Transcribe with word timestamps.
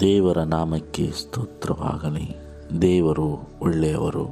ದೇವರ 0.00 0.38
ನಾಮಕ್ಕೆ 0.38 1.10
ಸ್ತೋತ್ರವಾಗಲಿ. 1.10 2.36
ದೇವರು 2.82 3.48
ಒಳ್ಳೆಯವರು. 3.62 4.26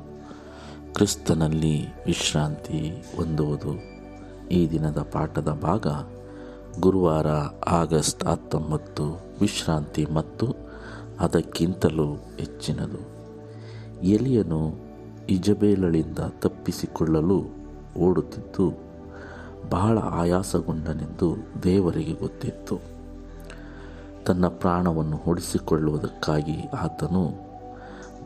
ಕ್ರಿಸ್ತನಲ್ಲಿ 0.95 1.87
ವಿಶ್ರಾಂತಿ 2.07 3.05
ಹೊಂದುವುದು 3.17 3.75
ಈ 4.49 4.71
ದಿನದ 4.71 4.99
ಪಾಠದ 4.99 5.59
ಭಾಗ. 5.63 5.87
ಗುರುವಾರ 6.81 7.27
ಆಗಸ್ಟ್ 7.69 8.25
ಹತ್ತೊಂಬತ್ತು 8.25 9.21
ವಿಶ್ರಾಂತಿ 9.41 10.07
ಮತ್ತು 10.07 10.47
ಅದಕ್ಕಿಂತಲೂ 11.21 12.15
ಹೆಚ್ಚಿನದು. 12.15 13.13
ಎಲಿಯನು 14.03 14.92
ಇಜಬೇಲಳಿಂದ 15.29 16.19
ತಪ್ಪಿಸಿಕೊಳ್ಳಲು 16.19 17.45
ಓಡುತ್ತಿದ್ದು 17.99 18.73
ಬಹಳ 19.71 19.99
ಆಯಾಸಗೊಂಡನೆಂದು 19.99 21.37
ದೇವರಿಗೆ 21.63 22.13
ಗೊತ್ತಿತ್ತು. 22.13 22.79
ತನ್ನ 24.27 24.49
ಪ್ರಾಣವನ್ನು 24.49 25.17
ಹೊಡಿಸಿಕೊಳ್ಳುವುದಕ್ಕಾಗಿ 25.17 26.63
ಆತನು 26.63 27.31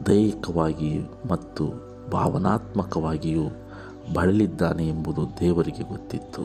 ದೈಹಿಕವಾಗಿಯೂ 0.06 1.28
ಮತ್ತು 1.30 1.68
ಭಾವನಾತ್ಮಕವಾಗಿಯೂ 2.10 3.42
ಬಳಲಿದ್ದಾನೆ 4.15 4.88
ಎಂಬುದು 4.88 5.23
ದೇವರಿಗೆ 5.40 5.82
ಗೊತ್ತಿತ್ತು. 5.82 6.42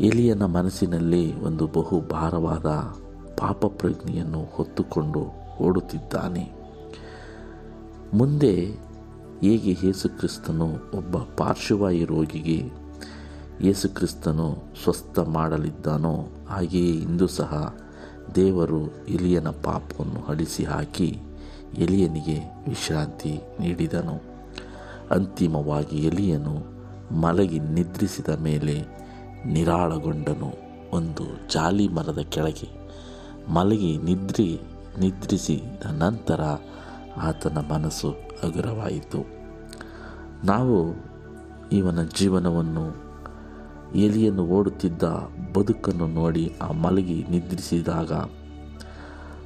ಎಲಿಯನ 0.00 0.44
ಮನಸ್ಸಿನಲ್ಲಿ 0.44 1.40
ಒಂದು 1.40 1.66
ಬಹು 1.66 2.00
ಭಾರವಾದ 2.00 2.66
ಪಾಪ 3.38 3.66
ಪ್ರಜ್ಞೆಯನ್ನು 3.66 4.44
ಹೊತ್ತುಕೊಂಡು 4.52 5.26
ಓಡುತ್ತಿದ್ದಾನೆ. 5.62 6.52
ಮುಂದೆ 8.14 8.78
ಹೇಗೆ 9.40 9.86
ಯೇಸುಕ್ರಿಸ್ತನು 9.86 10.66
ಒಬ್ಬ 10.94 11.16
ಪಾರ್ಶ್ವವಾಯು 11.36 12.06
ರೋಗಿಗೆ 12.06 12.70
ಯೇಸುಕ್ರಿಸ್ತನು 13.60 14.56
ಸ್ವಸ್ಥ 14.82 15.18
ಮಾಡಲಿದ್ದಾನೋ, 15.18 16.28
ಹಾಗೆಯೇ 16.48 16.90
ಇಂದು 16.90 17.26
ಸಹ 17.26 17.74
ದೇವರು 18.34 19.06
ಎಲಿಯನ 19.06 19.48
ಪಾಪವನ್ನು 19.48 20.26
ಅಳಿಸಿ 20.28 20.64
ಹಾಕಿ 20.64 21.18
ಎಲಿಯನಿಗೆ 21.78 22.38
ವಿಶ್ರಾಂತಿ 22.68 23.40
ನೀಡಿದನು. 23.60 24.22
ಅಂತಿಮವಾಗಿ 25.10 25.98
ಎಲಿಯನು 25.98 26.54
ಮಲಗಿ 27.20 27.58
ನಿದ್ರಿಸಿದ 27.58 28.28
ಮೇಲೆ 28.28 28.84
ನಿರಾಳಗೊಂಡನು. 29.46 30.70
ಒಂದು 30.96 31.52
ಜಾಲಿ 31.52 31.88
ಮರದ 31.88 32.18
ಕೆಳಗೆ 32.18 32.68
ಮಲಗಿ 33.48 33.98
ನಿದ್ರಿ 33.98 34.60
ನಿದ್ರಿಸಿದ 34.98 35.86
ನಂತರ 36.02 36.40
ಆತನ 37.20 37.58
ಮನಸ್ಸು 37.58 38.10
ಹಗುರವಾಯಿತು. 38.10 39.26
ನಾವು 40.44 40.96
ಇವನ 41.72 42.02
ಜೀವನವನ್ನು 42.02 43.10
ಎಲಿಯನ್ನು 43.94 44.46
ಓಡುತ್ತಿದ್ದ 44.46 45.02
ಬದುಕನ್ನು 45.52 46.06
ನೋಡಿ 46.06 46.56
ಆ 46.62 46.72
ಮಲಗಿ 46.72 47.26
ನಿದ್ರಿಸಿದಾಗ 47.30 48.12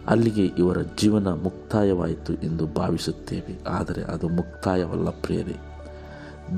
ಅಲ್ಲಿಗೆ 0.09 0.45
ಇವರ 0.45 0.79
ಜೀವನ 0.99 1.29
ಮುಕ್ತಾಯವಾಯಿತು 1.29 2.35
ಎಂದು 2.35 2.67
ಭಾವಿಸುತ್ತೇವೆ. 2.67 3.69
ಆದರೆ 3.69 4.03
ಅದು 4.03 4.29
ಮುಕ್ತಾಯವಲ್ಲ 4.29 5.11
ಪ್ರೇರೆ 5.11 5.57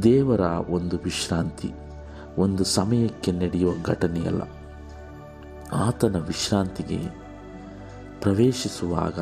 ದೇವರ 0.03 0.41
ಒಂದು 0.70 0.97
ವಿಶ್ರಾಂತಿ, 1.05 1.73
ಒಂದು 2.39 2.64
ಸಮಯಕ್ಕೆ 2.64 3.33
ನಡೆಯುವ 3.33 3.73
ಘಟನೆಯಲ್ಲ. 3.84 4.42
ಆತನ 5.73 6.17
ವಿಶ್ರಾಂತಿಗೆ 6.17 6.98
ಪ್ರವೇಶಿಸುವಾಗ 8.20 9.19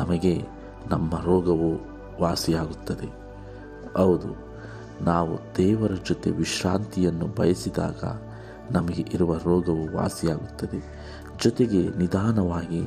ನಮಗೆ 0.00 0.57
ನಮ್ಮ 0.86 1.20
ರೋಗವು 1.24 1.70
ವಾಸಿಯಾಗುತ್ತದೆ. 2.22 3.08
ಹೌದು, 3.96 4.30
ನಾವು 5.04 5.56
ದೇವರ 5.56 5.92
ಜೊತೆ 6.06 6.30
ವಿಶ್ರಾಂತಿಯನ್ನು 6.30 7.26
ಬಯಸಿದಾಗ 7.26 8.04
ನಮಗೆ 8.70 9.04
ಇರುವ 9.12 9.34
ರೋಗವು 9.34 9.96
ವಾಸಿಯಾಗುತ್ತದೆ. 9.96 10.80
ಜೊತೆಗೆ 11.42 11.88
ನಿಧಾನವಾಗಿ 11.88 12.82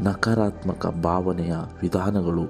ನಕಾರಾತ್ಮಕ 0.00 0.86
ಭಾವನೆಯ 0.86 1.54
ವಿಧಾನಗಳು 1.82 2.44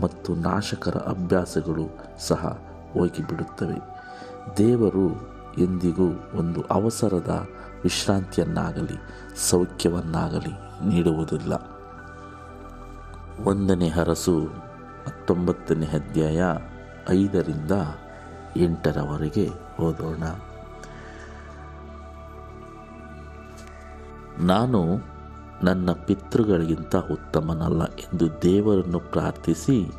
ಮತ್ತು 0.00 0.34
ನಾಶಕರ 0.34 0.94
ಅಭ್ಯಾಸಗಳು 0.94 1.86
ಸಹ 2.18 2.58
ಹೋಗಿಬಿಡುತ್ತವೆ. 2.92 3.78
ದೇವರು 4.56 5.06
ಎಂದಿಗೂ 5.58 6.08
ಒಂದು 6.34 6.60
ಅವಸರದ 6.62 7.46
ವಿಶ್ರಾಂತಿಯನ್ನಾಗಲಿ, 7.84 8.96
ಸೌಖ್ಯವನ್ನಾಗಲಿ 9.50 10.52
ನೀಡುವುದಿಲ್ಲ. 10.88 11.73
ಒಂದನೇ 13.42 13.88
ಹರಸು 13.88 14.40
ಹತ್ತೊಂಬತ್ತನೇ 15.06 15.86
ಅಧ್ಯಾಯ 15.86 16.42
ಐದರಿಂದ 17.10 17.70
ಎಂಟರವರೆಗೆ 18.56 19.50
ಓದೋಣ. 19.80 20.22
ನಾನು 24.38 24.96
ನನ್ನ 25.62 25.92
ಪಿತೃಗಳಿಗಿಂತ 25.92 26.96
ಉತ್ತಮನಲ್ಲ 26.96 27.84
ಎಂದು 27.84 28.42
ದೇವರನ್ನು 28.42 28.98
ಪ್ರಾರ್ಥಿಸಿ 28.98 29.92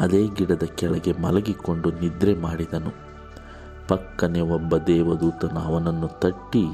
ಅದೇ 0.00 0.26
ಗಿಡದ 0.26 0.62
ಕೆಳಗೆ 0.62 1.12
ಮಲಗಿಕೊಂಡು 1.12 1.90
ನಿದ್ರೆ 1.90 2.34
ಮಾಡಿದನು. 2.34 2.90
ಪಕ್ಕನೆ 3.88 4.40
ಒಬ್ಬ 4.40 4.76
ದೇವದೂತನು 4.76 5.60
ಅವನನ್ನು 5.60 6.08
ತಟ್ಟಿ 6.08 6.64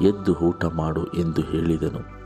ಎದ್ದು 0.00 0.34
ಊಟ 0.34 0.64
ಮಾಡು 0.64 1.06
ಎಂದು 1.06 1.40
ಹೇಳಿದನು. 1.40 2.19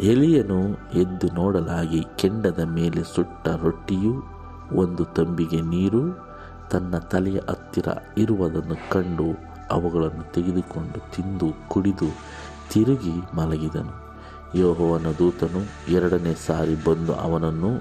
ಎಲಿಯನು 0.00 0.60
ಎದ್ದು 0.94 1.26
ನೋಡಲಾಗಿ 1.34 2.06
ಕೆಂಡದ 2.16 2.58
ಮೇಲೆ 2.58 3.02
ಸುಟ್ಟ 3.02 3.48
ರೊಟ್ಟಿಯೂ, 3.48 4.22
ಒಂದು 4.72 5.04
ತಂಬಿಗೆ 5.04 5.60
ನೀರು, 5.60 6.02
ತನ್ನ 6.70 6.98
ತಲೆಯ 6.98 7.40
ಹತ್ತಿರ 7.48 7.88
ಇರುವುದನ್ನು 8.18 8.76
ಕಂಡು 8.90 9.28
ಅವುಗಳನ್ನು 9.70 10.32
ತೆಗೆದುಕೊಂಡು 10.32 10.98
ತಿಂದು 11.10 11.48
ಕುಡಿದು 11.68 12.08
ತಿರುಗಿ 12.70 13.14
ಮಲಗಿದನು. 13.34 13.94
ಯೋಹೋವನ 14.54 15.06
ದೂತನು 15.18 15.92
ಎರಡನೇ 15.92 16.34
ಸಾರಿ 16.34 16.74
ಬಂದು 16.74 17.14
ಅವನನ್ನು 17.14 17.72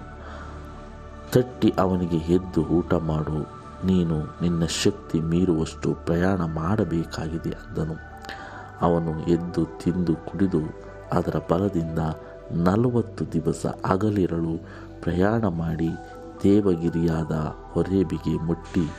ತಟ್ಟಿ 1.31 1.73
ಅವನಿಗೆ 1.79 2.17
ಎದ್ದು 2.33 2.61
ಊಟ 2.61 2.93
ಮಾಡು, 2.93 3.37
ನೀನು 3.85 4.17
ನಿನ್ನ 4.41 4.63
ಶಕ್ತಿ 4.65 5.19
ಮೀರುವಷ್ಟು 5.19 5.93
ಪ್ರಯಾಣ 5.93 6.41
ಮಾಡಬೇಕಾಗಿದೆ 6.41 7.49
ಅಂದನು. 7.49 7.95
ಅವನು 8.81 9.11
ಎದ್ದು 9.27 9.65
ತಿಂದು 9.65 10.15
ಕುಡಿದು 10.15 10.92
ಅದರ 11.13 11.35
ಬಲದಿಂದ 11.51 11.99
ನಲವತ್ತು 12.51 13.33
ದಿವಸ 13.33 13.65
ಅಗಲಿರಲು 13.65 14.65
ಪ್ರಯಾಣ 15.01 15.47
ಮಾಡಿ 15.47 15.89
ದೇವಗಿರಿಯಾದ 16.43 17.31
ಹೊರೇಬಿಗೆ 17.71 18.37
ಮುಟ್ಟಿ 18.37 18.91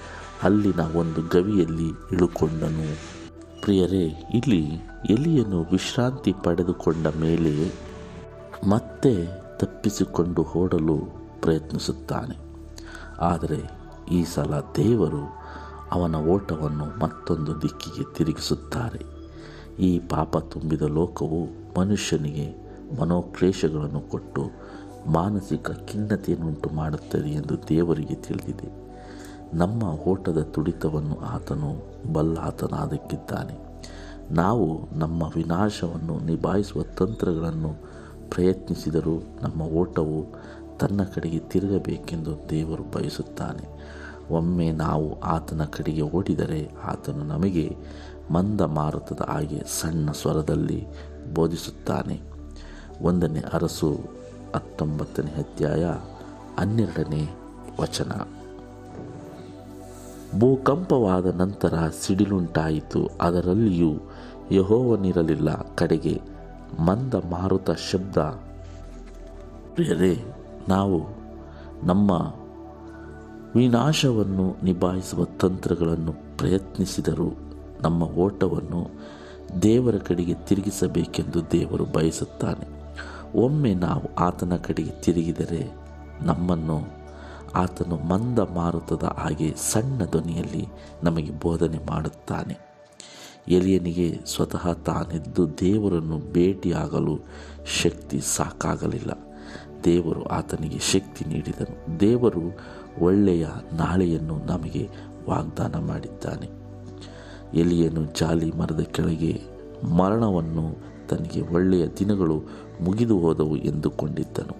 ಅಲ್ಲಿನ 0.42 0.80
ಒಂದು 0.80 1.28
ಗವಿಯಲ್ಲಿ 1.28 1.88
ಇಳುಕೊಂಡನು. 2.12 2.96
ಪ್ರಿಯರೇ, 3.60 4.30
ಇಲ್ಲಿ 4.34 4.68
ಎಲಿಯನ್ನು 5.10 5.60
ವಿಶ್ರಾಂತಿ 5.62 6.34
ಪಡೆದುಕೊಂಡ 6.42 7.06
ಮೇಲೆ 7.06 7.72
ಮತ್ತೆ 8.68 9.26
ತಪ್ಪಿಸಿಕೊಂಡು 9.56 10.42
ಓಡಲು 10.56 10.98
ಪ್ರಯತ್ನಿಸುತ್ತಾನೆ. 11.40 12.38
ಆದರೆ 13.20 13.70
ಈ 14.12 14.24
ಸಲ 14.24 14.54
ದೇವರು 14.76 15.44
ಅವನ 15.92 16.14
ಓಟವನ್ನು 16.16 17.00
ಮತ್ತೊಂದು 17.00 17.62
ದಿಕ್ಕಿಗೆ 17.62 18.14
ತಿರುಗಿಸುತ್ತಾರೆ. 18.14 19.13
ಈ 19.78 19.98
ಪಾಪ 19.98 20.36
ತುಂಬಿದ 20.36 20.82
ಲೋಕವು 20.82 21.46
ಮನುಷ್ಯನಿಗೆ 21.80 22.64
ಮನೋಕ್ಲೇಶಗಳನ್ನು 23.00 24.00
ಕೊಟ್ಟು 24.00 24.50
ಮಾನಸಿಕ 25.06 25.70
ಖಿನ್ನತೆಯನ್ನುಂಟು 25.70 26.70
ಮಾಡುತ್ತದೆ 26.70 27.30
ಎಂದು 27.30 27.68
ದೇವರಿಗೆ 27.68 28.14
ತಿಳಿದಿದೆ. 28.14 28.84
ನಮ್ಮ 29.54 29.82
ಓಟದ 29.82 30.42
ತುಡಿತವನ್ನು 30.42 31.20
ಆತನು 31.20 31.94
ಬಲ್ಲಾತನಾದಕ್ಕಿದ್ದಾನೆ. 32.12 33.82
ನಾವು 34.30 34.98
ನಮ್ಮ 34.98 35.22
ವಿನಾಶವನ್ನು 35.22 36.18
ನಿಭಾಯಿಸುವ 36.18 36.82
ತಂತ್ರಗಳನ್ನು 36.82 37.70
ಪ್ರಯತ್ನಿಸಿದರೂ 38.30 39.22
ನಮ್ಮ 39.42 39.62
ಓಟವು 39.62 40.26
ತನ್ನ 40.78 41.02
ಕಡೆಗೆ 41.02 41.38
ತಿರುಗಬೇಕೆಂದು 41.38 42.50
ದೇವರು 42.50 42.82
ಬಯಸುತ್ತಾನೆ. 42.82 43.74
ಒಮ್ಮೆ 44.30 44.72
ನಾವು 44.72 45.20
ಆತನ 45.20 45.64
ಕಡೆಗೆ 45.64 46.02
ಓಡಿದರೆ 46.02 46.70
ಆತನು 46.84 47.24
ನಮಗೆ 47.24 47.76
ಮಂದ 48.30 48.60
ಮಾರುತದ 48.60 49.20
ಹಾಗೆ 49.28 49.62
ಸಣ್ಣ 49.80 50.10
ಸ್ವರದಲ್ಲಿ 50.10 50.86
ಬೋಧಿಸುತ್ತಾನೆ. 51.34 52.20
ಒಂದನೇ 53.02 53.40
ಅರಸು 53.52 54.00
ಹತ್ತೊಂಬತ್ತನೇ 54.54 55.30
ಅಧ್ಯಾಯ 55.30 55.84
ಹನ್ನೆರಡನೇ 56.58 57.28
ವಚನ. 57.80 58.12
ಭೂಕಂಪವಾದ 60.38 61.26
ನಂತರ 61.26 61.74
ಸಿಡಿಲುಂಟಾಯಿತು. 62.00 63.10
ಅದರಲ್ಲಿಯೂ 63.20 63.92
ಯಹೋವನಿರಲಿಲ್ಲ. 64.52 65.74
ಕಡೆಗೆ 65.74 66.20
ಮಂದ 66.86 67.14
ಮಾರುತ 67.14 67.70
ಶಬ್ದ, 67.70 68.16
ಪ್ರಿಯರೇ, 69.74 70.24
ನಾವು 70.68 71.02
ನಮ್ಮ 71.86 72.10
ವಿನಾಶವನ್ನು 73.56 74.56
ನಿಭಾಯಿಸುವ 74.62 75.24
ತಂತ್ರಗಳನ್ನು 75.24 76.38
ಪ್ರಯತ್ನಿಸಿದರೂ 76.38 77.32
ನಮ್ಮ 77.84 78.02
ಓಟವನ್ನು 78.02 78.90
ದೇವರ 79.62 79.94
ಕಡೆಗೆ 79.96 80.34
ತಿರುಗಿಸಬೇಕೆಂದು 80.34 81.50
ದೇವರು 81.52 81.84
ಬಯಸುತ್ತಾನೆ. 81.84 82.74
ಒಮ್ಮೆ 83.38 83.74
ನಾವು 83.74 84.14
ಆತನ 84.14 84.56
ಕಡೆಗೆ 84.56 84.90
ತಿರುಗಿದರೆ 84.90 85.74
ನಮ್ಮನ್ನು 86.22 86.80
ಆತನು 87.54 87.96
ಮಂದ 87.96 88.38
ಮಾರುತದ 88.38 89.02
ಹಾಗೆ 89.02 89.54
ಸಣ್ಣ 89.72 90.04
ಧ್ವನಿಯಲ್ಲಿ 90.04 90.66
ನಮಗೆ 91.02 91.30
ಬೋಧನೆ 91.30 91.78
ಮಾಡುತ್ತಾನೆ. 91.90 92.74
ಎಲಿಯನಿಗೆ 93.48 94.20
ಸ್ವತಃ 94.26 94.72
ತಾನಿದ್ದು 94.72 95.58
ದೇವರನ್ನು 95.58 96.32
ಭೇಟಿಯಾಗಲು 96.32 97.18
ಶಕ್ತಿ 97.82 98.20
ಸಾಕಾಗಲಿಲ್ಲ. 98.20 99.10
ದೇವರು 99.84 100.24
ಆತನಿಗೆ 100.24 100.78
ಶಕ್ತಿ 100.78 101.24
ನೀಡಿದನು. 101.24 102.00
ದೇವರು 102.00 102.40
ಒಳ್ಳೆಯ 103.00 103.46
ನಾಳೆಯನ್ನು 103.72 104.38
ನಮಗೆ 104.38 104.88
ವಾಗ್ದಾನ 105.28 105.76
ಮಾಡಿದ್ದಾನೆ. 105.76 106.63
ಎಲಿಯನು 107.54 108.04
ಜಾಲಿ 108.04 108.52
ಮರದ 108.52 108.80
ಕೆಳಗೆ 108.80 109.40
ಮರಣವನ್ನು 109.96 110.76
ತನಗೆ 111.08 111.40
ಒಳ್ಳೆಯ 111.40 111.86
ದಿನಗಳು 111.86 112.42
ಮುಗಿದು 112.80 113.18
ಹೋದವು 113.18 113.56
ಎಂದುಕೊಂಡಿದ್ದನು. 113.56 114.56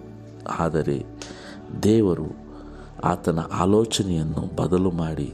ಆದರೆ 0.59 1.05
ದೇವರು 1.83 2.25
ಆತನ 3.03 3.39
ಆಲೋಚನೆಯನ್ನು 3.39 4.55
ಬದಲು 4.55 4.91
ಮಾಡಿ 4.91 5.33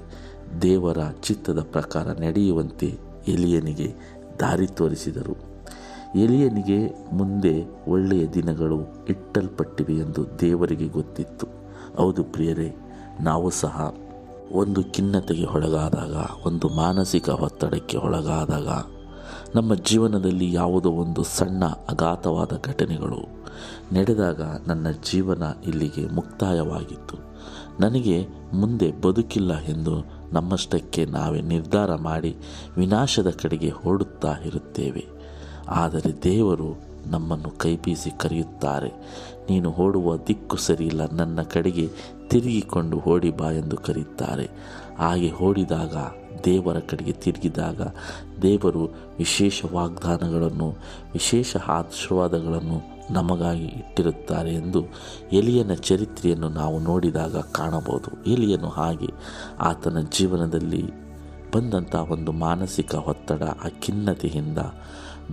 ದೇವರ 0.61 0.97
ಚಿತ್ತದ 1.23 1.61
ಪ್ರಕಾರ 1.61 2.07
ನಡೆಯುವಂತೆ 2.07 2.97
ಎಲಿಯನಿಗೆ 3.27 3.93
ದಾರಿ 4.39 4.67
ತೋರಿಸಿದರು. 4.67 5.35
ಎಲಿಯನಿಗೆ 6.15 7.09
ಮುಂದೆ 7.13 7.65
ಒಳ್ಳೆಯ 7.87 8.27
ದಿನಗಳು 8.27 8.79
ಇಟ್ಟಲ್ಪಟ್ಟಿವೆ 9.09 9.93
ಎಂದು 9.93 10.39
ದೇವರಿಗೆ 10.39 10.87
ಗೊತ್ತಿತ್ತು. 10.87 11.47
ಹೌದು 11.97 12.23
ಪ್ರಿಯರೇ, 12.23 12.75
ನಾವು 13.21 13.49
ಸಹ 13.49 13.95
ಒಂದು 14.53 14.81
ಖಿನ್ನತೆಗೆ 14.83 15.45
ಒಳಗಾದಾಗ, 15.45 16.15
ಒಂದು 16.45 16.67
ಮಾನಸಿಕ 16.69 17.29
ಒತ್ತಡಕ್ಕೆ 17.29 17.97
ಒಳಗಾದಾಗ, 17.97 18.69
ನಮ್ಮ 19.55 19.75
ಜೀವನದಲ್ಲಿ 19.75 20.53
ಯಾವುದೋ 20.53 20.89
ಒಂದು 20.89 21.23
ಸಣ್ಣ 21.23 21.63
ಅಗಾಧವಾದ 21.65 22.53
ಘಟನೆಗಳು 22.63 23.21
ನಡೆದಾಗ 23.93 24.41
ನನ್ನ 24.67 24.87
ಜೀವನ 25.11 25.43
ಇಲ್ಲಿಗೆ 25.65 26.03
ಮುಕ್ತಾಯವಾಗಿತ್ತು. 26.05 27.17
ನನಗೆ 27.79 28.17
ಮುಂದೆ 28.53 28.91
ಬದುಕಿಲ್ಲ 29.01 29.51
ಎಂದು 29.59 29.95
ನಮ್ಮಷ್ಟಕ್ಕೆ 30.33 31.05
ನಾವೇ 31.05 31.41
ನಿರ್ಧಾರ 31.41 31.95
ಮಾಡಿ 31.95 32.31
ವಿನಾಶದ 32.77 33.29
ಕಡೆಗೆ 33.29 33.71
ಓಡುತ್ತಾ 33.87 34.33
ಇರುತ್ತೇವೆ. 34.45 35.05
ಆದರೆ 35.69 36.11
ದೇವರು 36.23 36.69
ನಮ್ಮನ್ನು 37.07 37.51
ಕೈಬೀಸಿ 37.57 38.11
ಕರೆಯುತ್ತಾರೆ, 38.17 38.89
ನೀನು 39.49 39.69
ಓಡುವ 39.69 40.17
ದಿಕ್ಕು 40.17 40.57
ಸರಿಯಿಲ್ಲ, 40.57 41.01
ನನ್ನ 41.11 41.41
ಕಡೆಗೆ 41.41 41.85
ತಿರುಗಿಕೊಂಡು 42.31 42.97
ಓಡಿ 42.97 43.31
ಬಾ 43.31 43.51
ಎಂದು 43.51 43.77
ಕರೆಯುತ್ತಾರೆ 43.77 44.45
ಹಾಗೆ 44.97 45.31
ಓಡಿದಾಗ, 45.31 45.95
ದೇವರ 46.45 46.79
ಕಡೆಗೆ 46.79 47.11
ತಿರುಗಿದಾಗ, 47.11 47.81
ದೇವರು 48.41 48.83
ವಿಶೇಷ 49.17 49.65
ವಾಗ್ದಾನಗಳನ್ನು, 49.73 50.69
ವಿಶೇಷ 51.13 51.57
ಆಶೀರ್ವಾದಗಳನ್ನು 51.67 52.77
ನಮಗಾಗಿ 53.13 53.65
ಇಟ್ಟಿರುತ್ತಾರೆ 53.65 54.53
ಎಂದು 54.53 54.81
ಎಲಿಯನ 55.33 55.73
ಚರಿತ್ರೆಯನ್ನು 55.73 56.49
ನಾವು 56.49 56.79
ನೋಡಿದಾಗ 56.79 57.37
ಕಾಣಬಹುದು. 57.37 58.09
ಎಲಿಯನು 58.31 58.69
ಹಾಗೆ 58.69 59.09
ಆತನ 59.59 59.97
ಜೀವನದಲ್ಲಿ 60.17 60.83
ಬಂದಂಥ 61.55 61.95
ಒಂದು 61.95 62.31
ಮಾನಸಿಕ 62.31 62.95
ಒತ್ತಡ 62.95 63.43
ಆ 63.43 63.69
ಖಿನ್ನತೆಯಿಂದ 63.81 64.57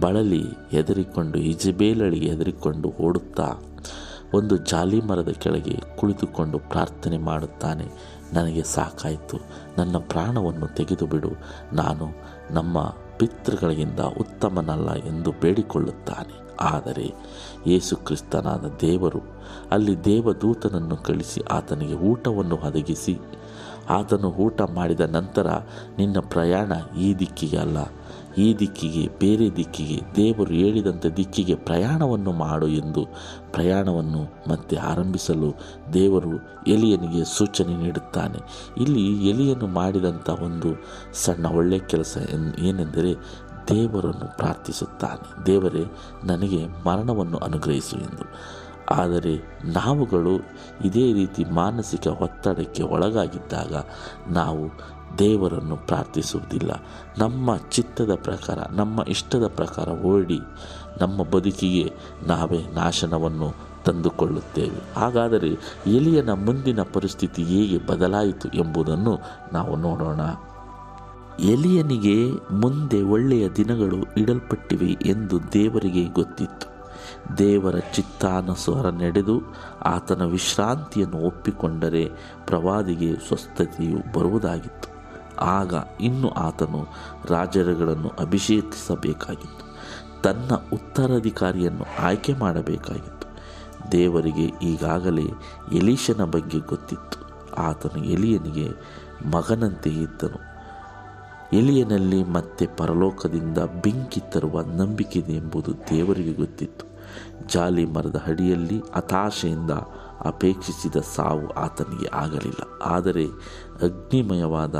ಬಳಲಿ 0.00 0.42
ಹೆದರಿಕೊಂಡು 0.70 1.38
ಇಜಬೇಲಳಿಗೆ 1.38 2.30
ಹೆದರಿಕೊಂಡು 2.30 2.88
ಓಡುತ್ತಾ 2.88 3.48
ಒಂದು 4.34 4.56
ಜಾಲಿ 4.56 5.00
ಮರದ 5.00 5.28
ಕೆಳಗೆ 5.28 5.80
ಕುಳಿತುಕೊಂಡು 5.96 6.58
ಪ್ರಾರ್ಥನೆ 6.58 7.18
ಮಾಡುತ್ತಾನೆ. 7.18 8.18
ನನಗೆ 8.32 8.62
ಸಾಕಾಯಿತು. 8.62 9.38
ನನ್ನ 9.78 9.96
ಪ್ರಾಣವನ್ನು 9.96 10.66
ತೆಗೆದುಬಿಡು. 10.66 11.30
ನಾನು 11.72 12.08
ನಮ್ಮ 12.50 12.94
ಪಿತೃಗಳಿಗಿಂತ 13.18 14.00
ಉತ್ತಮನಲ್ಲ 14.00 14.94
ಎಂದು 14.94 15.32
ಬೇಡಿಕೊಳ್ಳುತ್ತಾನೆ. 15.32 16.48
ಆದರೆ 16.60 17.14
ಯೇಸು 17.66 17.96
ಕ್ರಿಸ್ತನಾದ 17.96 18.64
ದೇವರು 18.80 19.20
ಅಲ್ಲಿ 19.70 20.04
ದೇವದೂತನನ್ನು 20.04 20.96
ಕಳಿಸಿ 20.96 21.40
ಆತನಿಗೆ 21.40 21.94
ಊಟವನ್ನು 21.94 22.56
ಒದಗಿಸಿ, 22.56 23.18
ಆತನು 23.88 24.28
ಊಟ 24.28 24.60
ಮಾಡಿದ 24.62 25.00
ನಂತರ 25.00 25.46
ನಿನ್ನ 25.98 26.18
ಪ್ರಯಾಣ 26.20 26.72
ಈ 26.98 27.14
ದಿಕ್ಕಿಗೆ 27.14 27.56
ಅಲ್ಲ. 27.56 27.78
ಈ 28.38 28.56
ದಿಕ್ಕಿಗೆ, 28.58 29.08
ಬೇರೆ 29.18 29.56
ದಿಕ್ಕಿಗೆ, 29.56 30.02
ದೇವರು 30.16 30.54
ಹೇಳಿದಂಥ 30.54 31.06
ದಿಕ್ಕಿಗೆ 31.06 31.54
ಪ್ರಯಾಣವನ್ನು 31.54 32.32
ಮಾಡು 32.32 32.68
ಎಂದು 32.68 33.06
ಪ್ರಯಾಣವನ್ನು 33.52 34.50
ಮತ್ತೆ 34.50 34.76
ಆರಂಭಿಸಲು 34.76 35.54
ದೇವರು 35.92 36.64
ಎಲಿಯನಿಗೆ 36.66 37.24
ಸೂಚನೆ 37.24 37.76
ನೀಡುತ್ತಾನೆ. 37.76 38.38
ಇಲ್ಲಿ 38.82 39.28
ಎಲಿಯನು 39.28 39.66
ಮಾಡಿದಂಥ 39.66 40.30
ಒಂದು 40.30 40.68
ಸಣ್ಣ 41.12 41.46
ಒಳ್ಳೆಯ 41.46 41.78
ಕೆಲಸ 41.78 42.18
ಏನೆಂದರೆ 42.58 43.14
ದೇವರನ್ನು 43.68 44.36
ಪ್ರಾರ್ಥಿಸುತ್ತಾನೆ. 44.36 45.46
ದೇವರೇ, 45.46 45.84
ನನಗೆ 46.24 46.66
ಮರಣವನ್ನು 46.88 47.38
ಅನುಗ್ರಹಿಸು 47.38 47.96
ಎಂದು. 47.96 48.24
ಆದರೆ 48.90 49.34
ನಾವುಗಳು 49.64 50.34
ಇದೇ 50.84 51.12
ರೀತಿ 51.12 51.44
ಮಾನಸಿಕ 51.44 52.06
ಒತ್ತಡಕ್ಕೆ 52.06 52.82
ಒಳಗಾಗಿದ್ದಾಗ 52.82 53.74
ನಾವು 54.28 54.64
ದೇವರನ್ನು 55.18 55.76
ಪ್ರಾರ್ಥಿಸುವುದಿಲ್ಲ. 55.76 56.70
ನಮ್ಮ 57.18 57.56
ಚಿತ್ತದ 57.56 58.10
ಪ್ರಕಾರ, 58.14 58.58
ನಮ್ಮ 58.70 59.00
ಇಷ್ಟದ 59.08 59.46
ಪ್ರಕಾರ 59.46 59.88
ಓಡಿ 59.88 60.40
ನಮ್ಮ 61.00 61.22
ಬದುಕಿಗೆ 61.22 61.92
ನಾವೇ 62.26 62.72
ನಾಶನವನ್ನು 62.74 63.54
ತಂದುಕೊಳ್ಳುತ್ತೇವೆ. 63.84 65.00
ಹಾಗಾದರೆ 65.00 65.48
ಎಲಿಯನ 65.86 66.32
ಮುಂದಿನ 66.32 66.82
ಪರಿಸ್ಥಿತಿ 66.82 67.44
ಹೇಗೆ 67.44 67.86
ಬದಲಾಯಿತು 67.86 68.48
ಎಂಬುದನ್ನು 68.48 69.18
ನಾವು 69.52 69.76
ನೋಡೋಣ. 69.76 70.20
ಎಲಿಯನಿಗೆ 71.40 72.30
ಮುಂದೆ 72.54 73.02
ಒಳ್ಳೆಯ 73.02 73.48
ದಿನಗಳು 73.48 73.96
ಇಡಲ್ಪಟ್ಟಿವೆ 74.16 74.96
ಎಂದು 75.06 75.52
ದೇವರಿಗೆ 75.52 76.04
ಗೊತ್ತಿತ್ತು. 76.04 76.78
ದೇವರ 77.38 77.78
ಚಿತ್ತಾನುಸಾರ 77.78 78.90
ನಡೆದು 78.90 79.42
ಆತನ 79.84 80.24
ವಿಶ್ರಾಂತಿಯನ್ನು 80.24 81.16
ಒಪ್ಪಿಕೊಂಡರೆ 81.16 82.10
ಪ್ರವಾದಿಗೆ 82.46 83.14
ಸ್ವಸ್ಥತೆಯು 83.14 84.18
ಬರುವುದಾಗಿತ್ತು. 84.18 84.97
ಆಗ 85.40 85.74
ಇನ್ನು 86.00 86.28
ಆತನು 86.28 86.86
ರಾಜರುಗಳನ್ನು 87.24 88.08
ಅಭಿಷೇಕಿಸಬೇಕಾಗಿತ್ತು. 88.08 89.68
ತನ್ನ 90.22 90.54
ಉತ್ತರಾಧಿಕಾರಿಯನ್ನು 90.72 91.84
ಆಯ್ಕೆ 91.98 92.34
ಮಾಡಬೇಕಾಗಿತ್ತು. 92.34 93.18
ದೇವರಿಗೆ 93.92 94.44
ಈಗಾಗಲೇ 94.44 95.26
ಎಲೀಶನ 95.72 96.24
ಬಗ್ಗೆ 96.24 96.58
ಗೊತ್ತಿತ್ತು. 96.58 97.28
ಆತನು 97.54 98.04
ಎಲಿಯನಿಗೆ 98.04 98.68
ಮಗನಂತೆ 99.30 99.90
ಇದ್ದನು. 99.90 100.48
ಎಲಿಯನಲ್ಲಿ 101.52 102.24
ಮತ್ತೆ 102.24 102.66
ಪರಲೋಕದಿಂದ 102.66 103.58
ಬೆಂಕಿ 103.58 104.20
ತರುವ 104.20 104.62
ನಂಬಿಕೆಯಿದೆ 104.62 105.32
ಎಂಬುದು 105.32 105.72
ದೇವರಿಗೆ 105.90 106.32
ಗೊತ್ತಿತ್ತು. 106.32 106.88
ಜಾಲಿ 107.48 107.86
ಮರದ 107.86 108.22
ಅಡಿಯಲ್ಲಿ 108.26 108.82
ಹತಾಶೆಯಿಂದ 108.96 109.70
ಅಪೇಕ್ಷಿಸಿದ 110.24 110.96
ಸಾವು 111.16 111.50
ಆತನಿಗೆ 111.50 112.08
ಆಗಲಿಲ್ಲ. 112.14 112.82
ಆದರೆ 112.82 113.26
ಅಗ್ನಿಮಯವಾದ 113.82 114.74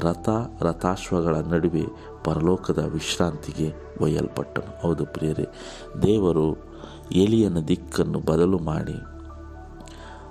ರಥ 0.00 0.28
ರಥಾಶ್ವಗಳ 0.60 1.36
ನಡುವೆ 1.36 1.82
ಪರಲೋಕದ 2.24 2.78
ವಿಶ್ರಾಂತಿಗೆ 2.78 3.72
ಒಯ್ಯಲ್ಪಟ್ಟನು. 4.00 4.80
ಹೌದು 4.80 5.04
ಪ್ರಿಯರೇ, 5.04 5.46
ದೇವರು 6.02 6.56
ಎಲಿಯನ 7.12 7.58
ದಿಕ್ಕನ್ನು 7.58 8.18
ಬದಲು 8.18 8.58
ಮಾಡಿ 8.58 8.94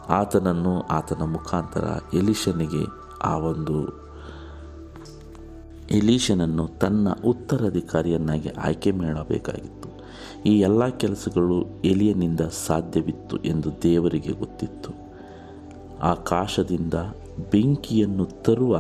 ಆತನನ್ನು 0.10 0.82
ಆತನ 0.82 1.24
ಮುಖಾಂತರ 1.24 2.00
ಎಲಿಶನಿಗೆ 2.14 2.86
ಆ 3.24 3.38
ಒಂದು 3.38 4.06
ಎಲೀಶನನ್ನು 5.92 6.68
ತನ್ನ 6.68 7.08
ಉತ್ತರಾಧಿಕಾರಿಯನ್ನಾಗಿ 7.26 8.50
ಆಯ್ಕೆ 8.50 8.92
ಮಾಡಬೇಕಾಗಿತ್ತು. 8.92 9.90
ಈ 10.46 10.60
ಎಲ್ಲ 10.60 10.88
ಕೆಲಸಗಳು 10.88 11.66
ಎಲಿಯನಿಂದ 11.86 12.40
ಸಾಧ್ಯವಿತ್ತು 12.68 13.38
ಎಂದು 13.38 13.84
ದೇವರಿಗೆ 13.84 14.32
ಗೊತ್ತಿತ್ತು. 14.32 15.06
ಆಕಾಶದಿಂದ 16.02 16.94
ಬೆಂಕಿಯನ್ನು 17.52 18.26
ತರುವ 18.26 18.78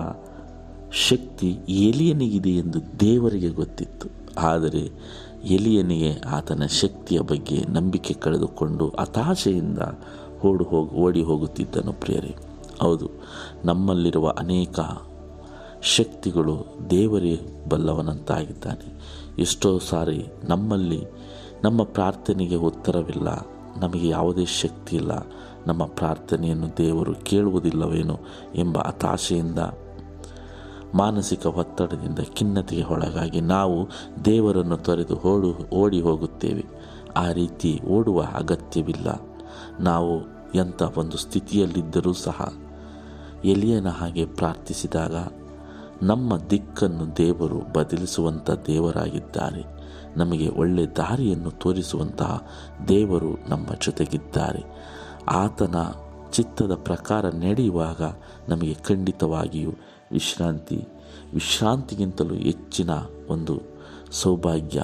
ಶಕ್ತಿ 0.92 1.58
ಎಲಿಯನಿಗಿದೆ 1.70 2.50
ಎಂದು 2.50 3.00
ದೇವರಿಗೆ 3.00 3.50
ಗೊತ್ತಿತ್ತು. 3.50 4.10
ಆದರೆ 4.38 4.92
ಎಲಿಯನಿಗೆ 5.44 6.20
ಆತನ 6.20 6.63
ಶಕ್ತಿಯ 6.65 7.20
ಬಗ್ಗೆ 7.20 7.63
ನಂಬಿಕೆ 7.70 8.13
ಕಳೆದುಕೊಂಡು 8.13 8.96
ಹತಾಶೆಯಿಂದ 9.00 9.80
ಓಡು 10.46 10.63
ಹೋಗಿ, 10.63 10.96
ಓಡಿ 10.96 11.24
ಹೋಗುತ್ತಿದ್ದನು 11.24 11.94
ಪ್ರಿಯರೇ. 11.94 12.36
ಹೌದು, 12.82 13.10
ನಮ್ಮಲ್ಲಿರುವ 13.65 14.34
ಅನೇಕ 14.38 14.80
ಶಕ್ತಿಗಳು 15.82 16.65
ದೇವರೇ 16.89 17.63
ಬಲ್ಲವನಂತಾಗಿದ್ದಾನೆ. 17.70 18.96
ಎಷ್ಟೋ 19.42 19.80
ಸಾರಿ 19.80 20.25
ನಮ್ಮಲ್ಲಿ 20.44 21.04
ನಮ್ಮ 21.63 21.84
ಪ್ರಾರ್ಥನೆಗೆ 21.84 22.56
ಉತ್ತರವಿಲ್ಲ. 22.56 23.27
ನಮಗೆ 23.77 24.08
ಯಾವುದೇ 24.08 24.46
ಶಕ್ತಿ 24.46 24.96
ಇಲ್ಲ. 24.96 25.12
ನಮ್ಮ 25.68 25.86
ಪ್ರಾರ್ಥನೆಯನ್ನು 25.86 26.77
ದೇವರು 26.77 27.15
ಕೇಳುವುದಿಲ್ಲವೇನೋ 27.15 28.20
ಎಂಬ 28.56 28.77
ಹತಾಶೆಯಿಂದ 28.77 29.60
ಮಾನಸಿಕ 30.95 31.45
ಒತ್ತಡದಿಂದ 31.45 32.19
ಖಿನ್ನತೆಗೆ 32.19 32.83
ಒಳಗಾಗಿ 32.83 33.41
ನಾವು 33.41 33.87
ದೇವರನ್ನು 34.25 34.77
ತೊರೆದು 34.77 35.15
ಓಡು, 35.15 35.75
ಓಡಿ 35.75 36.01
ಹೋಗುತ್ತೇವೆ. 36.01 36.65
ಆ 37.17 37.31
ರೀತಿ 37.31 37.79
ಓಡುವ 37.87 38.21
ಅಗತ್ಯವಿಲ್ಲ. 38.21 39.07
ನಾವು 39.79 40.21
ಎಂಥ 40.55 40.81
ಒಂದು 40.97 41.17
ಸ್ಥಿತಿಯಲ್ಲಿದ್ದರೂ 41.17 42.13
ಸಹ 42.13 42.53
ಎಲಿಯನ 43.45 43.89
ಹಾಗೆ 43.89 44.25
ಪ್ರಾರ್ಥಿಸಿದಾಗ 44.25 45.15
ನಮ್ಮ 46.03 46.37
ದಿಕ್ಕನ್ನು 46.37 47.17
ದೇವರು 47.17 47.73
ಬದಲಿಸುವಂಥ 47.73 48.51
ದೇವರಾಗಿದ್ದಾರೆ. 48.51 49.63
ನಮಗೆ 50.17 50.47
ಒಳ್ಳೆ 50.47 50.85
ದಾರಿಯನ್ನು 50.85 51.51
ತೋರಿಸುವಂತಹ 51.51 52.47
ದೇವರು 52.87 53.49
ನಮ್ಮ 53.49 53.67
ಜೊತೆಗಿದ್ದಾರೆ. 53.85 54.63
ಆತನ 55.27 55.75
ಚಿತ್ತದ 56.31 56.75
ಪ್ರಕಾರ 56.75 57.25
ನಡೆಯುವಾಗ 57.25 58.01
ನಮಗೆ 58.49 58.73
ಖಂಡಿತವಾಗಿಯೂ 58.73 59.71
ವಿಶ್ರಾಂತಿ, 60.15 60.88
ವಿಶ್ರಾಂತಿಗಿಂತಲೂ 61.34 62.36
ಹೆಚ್ಚಿನ 62.36 62.89
ಒಂದು 63.29 63.62
ಸೌಭಾಗ್ಯ 64.12 64.84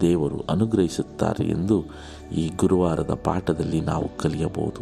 ದೇವರು 0.00 0.40
ಅನುಗ್ರಹಿಸುತ್ತಾರೆ 0.50 1.44
ಎಂದು 1.44 1.84
ಈ 2.36 2.50
ಗುರುವಾರದ 2.56 3.20
ಪಾಠದಲ್ಲಿ 3.24 3.80
ನಾವು 3.80 4.18
ಕಲಿಯಬಹುದು. 4.18 4.80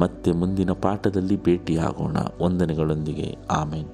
ಮತ್ತೆ 0.00 0.32
ಮುಂದಿನ 0.32 0.70
ಪಾಠದಲ್ಲಿ 0.70 1.44
ಭೇಟಿಯಾಗೋಣ. 1.44 2.16
ವಂದನೆಗಳೊಂದಿಗೆ. 2.42 3.36
ಆಮೇನ್. 3.50 3.88